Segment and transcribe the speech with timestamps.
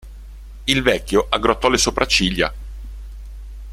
[0.63, 2.51] Il vecchio aggrottò le sopracciglia.